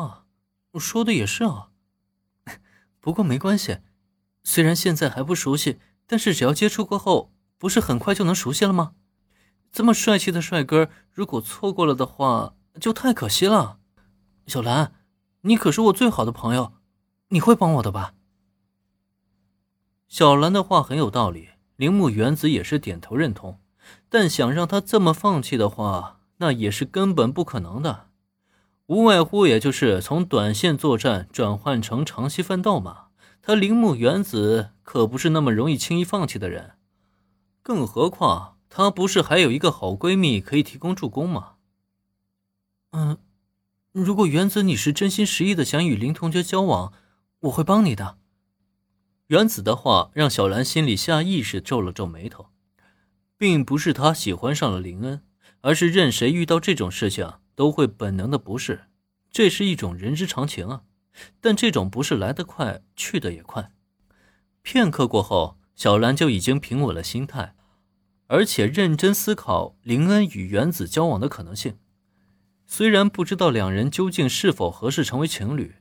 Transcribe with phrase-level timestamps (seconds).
[0.00, 0.24] 啊，
[0.78, 1.70] 说的也是啊。
[3.00, 3.78] 不过没关系，
[4.44, 8.94] 虽然现在还不熟悉，但是只要接触过后，不是很快就能熟悉了吗？
[9.72, 13.80] 这么帅气的帅哥，如果错过了的话，就太可惜了。
[14.46, 14.92] 小兰，
[15.42, 16.74] 你可是我最好的朋友，
[17.28, 18.14] 你会帮我的吧？
[20.06, 23.60] 小兰的话很有道理，铃木原子也是点头认同。
[24.08, 28.07] 但想让他这么放弃的话，那也是根本不可能的。
[28.88, 33.08] 无外乎也就是从短线作战转换成长期奋斗嘛。
[33.42, 36.72] 他铃木原子可不是那么容易轻易放弃的人，
[37.62, 41.54] 更何况他不是还有一个好闺蜜可以提供助攻吗？
[42.92, 43.18] 嗯，
[43.92, 46.92] 如果原子你是真心实意的想与林同学交往，
[47.40, 48.16] 我会帮你的。
[49.28, 52.46] 原子的话让小兰心里下意识皱了皱眉头，
[53.36, 55.22] 并不是他喜欢上了林恩，
[55.60, 58.87] 而是任谁遇到这种事情都会本能的不是，
[59.30, 60.82] 这是一种人之常情啊。
[61.40, 63.72] 但这种不是来得快，去的也快。
[64.62, 67.54] 片刻过后，小兰就已经平稳了心态，
[68.26, 71.78] 而且认真思考林恩与原子交往的可能性。
[72.66, 75.76] 虽然不知道两人究竟是否合适成为情侣。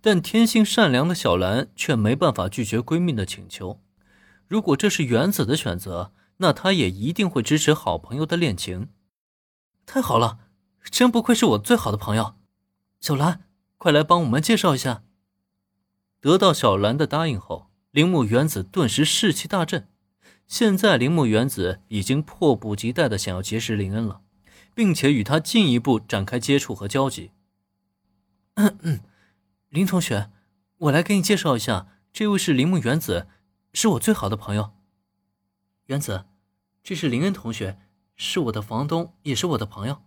[0.00, 3.82] 但天性善良的小兰却没办法拒绝闺蜜的请求。
[4.46, 8.90] 如果这是原子的选择，那她也一定会支持好朋友的恋情。
[9.84, 10.38] 太好了，
[10.88, 12.36] 真不愧是我最好的朋友。
[13.00, 13.44] 小兰，
[13.76, 15.02] 快来帮我们介绍一下。
[16.20, 19.88] 得到小兰的答应后，铃木原子顿时士气大振。
[20.46, 24.22] 现在，铃木原子已经迫不及待的想要结识林恩了，
[24.74, 27.30] 并且与他进一步展开接触和交集。
[28.54, 29.00] 嗯嗯。
[29.68, 30.30] 林同学，
[30.78, 33.28] 我来给你介绍一下，这位是铃木原子，
[33.74, 34.70] 是我最好的朋友。
[35.86, 36.24] 原子，
[36.82, 37.78] 这是林恩同学，
[38.16, 40.02] 是我的房东，也是我的朋友。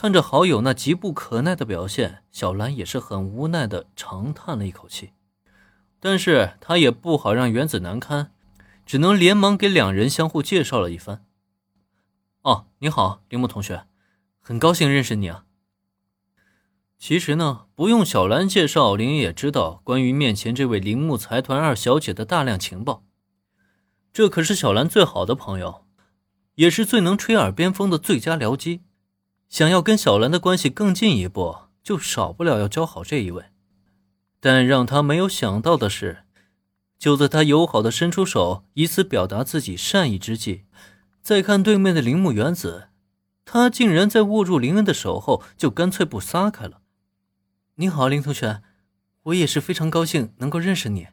[0.00, 5.10] 看着好友那急不可耐的表现，小兰也是很无奈的长叹了一口气，
[6.00, 8.32] 但是她也不好让原子难堪，
[8.86, 11.26] 只能连忙给两人相互介绍了一番。
[12.40, 13.84] 哦，你好，铃木同学，
[14.40, 15.44] 很高兴认识你啊。
[16.98, 23.04] 其实呢，不用小兰介绍，林也知道关于面前这位铃木财团二小姐的大量情报。
[24.14, 25.84] 这可是小兰最好的朋友，
[26.54, 28.84] 也是最能吹耳边风的最佳僚机。
[29.50, 33.46] 想要跟小兰的关系更进一步，就少不了要教好这一位。
[34.38, 36.24] 但让他没有想到的是，
[36.96, 40.64] 就在他友好的伸出手，以此表达自己善意之际，
[41.20, 42.90] 再看对面的铃木原子，
[43.44, 46.80] 他竟然在握住林恩的手后，就干脆不撒开了。
[47.74, 48.62] 你好，林同学，
[49.24, 51.08] 我也是非常高兴能够认识你。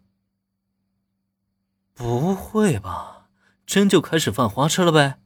[1.95, 3.29] 不会吧，
[3.65, 5.19] 真就开始犯花痴了呗？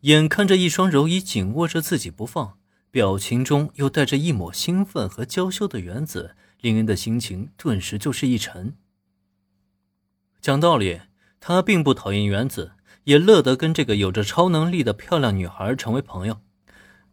[0.00, 2.58] 眼看着一双柔衣紧握着自己不放，
[2.90, 8.76] 表情中又带着一抹兴奋和娇羞的原子，林恩的心情顿时就是一沉。
[10.40, 11.00] 讲道理，
[11.40, 12.72] 他并不讨厌原子，
[13.04, 16.40] 也乐得跟这个有着超能力的漂亮女孩成为朋友，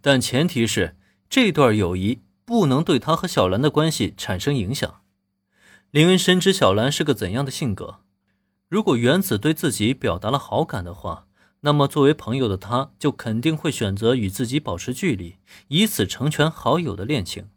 [0.01, 0.95] 但前提是
[1.29, 2.21] 这段友谊。
[2.45, 4.99] 不能对他和小兰的关系产生影响。
[5.91, 8.01] 林恩深知小兰是个怎样的性格，
[8.67, 11.25] 如果原子对自己表达了好感的话，
[11.65, 15.35] 那么作为朋友的他就肯定会选择与自己保持距离，
[15.69, 17.47] 以此成全好友的恋情。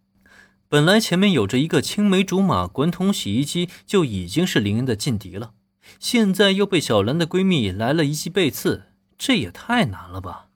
[0.68, 5.52] 本来前面有着一个青梅竹马，滚筒洗衣机就已经是林恩的劲敌了，
[5.98, 8.84] 现在又被小兰的闺蜜来了一记背刺，
[9.18, 10.48] 这也太难了吧！